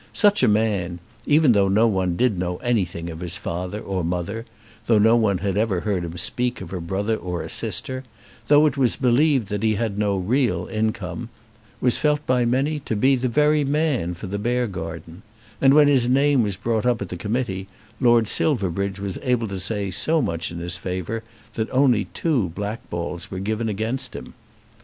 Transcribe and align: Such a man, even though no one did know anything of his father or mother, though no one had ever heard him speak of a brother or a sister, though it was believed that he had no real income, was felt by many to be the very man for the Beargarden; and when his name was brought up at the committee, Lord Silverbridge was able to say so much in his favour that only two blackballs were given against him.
Such 0.13 0.41
a 0.41 0.47
man, 0.47 0.97
even 1.27 1.51
though 1.51 1.67
no 1.67 1.85
one 1.85 2.15
did 2.15 2.39
know 2.39 2.57
anything 2.57 3.11
of 3.11 3.19
his 3.19 3.37
father 3.37 3.79
or 3.79 4.03
mother, 4.03 4.45
though 4.87 4.97
no 4.97 5.15
one 5.15 5.37
had 5.37 5.55
ever 5.57 5.81
heard 5.81 6.03
him 6.03 6.17
speak 6.17 6.59
of 6.59 6.73
a 6.73 6.81
brother 6.81 7.15
or 7.15 7.43
a 7.43 7.49
sister, 7.51 8.03
though 8.47 8.65
it 8.65 8.77
was 8.77 8.95
believed 8.95 9.49
that 9.49 9.61
he 9.61 9.75
had 9.75 9.99
no 9.99 10.17
real 10.17 10.65
income, 10.65 11.29
was 11.79 11.99
felt 11.99 12.25
by 12.25 12.45
many 12.45 12.79
to 12.79 12.95
be 12.95 13.15
the 13.15 13.27
very 13.29 13.63
man 13.63 14.15
for 14.15 14.25
the 14.25 14.39
Beargarden; 14.39 15.21
and 15.61 15.75
when 15.75 15.87
his 15.87 16.09
name 16.09 16.41
was 16.41 16.55
brought 16.57 16.87
up 16.87 17.03
at 17.03 17.09
the 17.09 17.15
committee, 17.15 17.67
Lord 17.99 18.27
Silverbridge 18.27 18.99
was 18.99 19.19
able 19.21 19.47
to 19.49 19.59
say 19.59 19.91
so 19.91 20.19
much 20.19 20.49
in 20.49 20.57
his 20.57 20.77
favour 20.77 21.21
that 21.53 21.69
only 21.69 22.05
two 22.05 22.49
blackballs 22.55 23.29
were 23.29 23.37
given 23.37 23.69
against 23.69 24.15
him. 24.15 24.33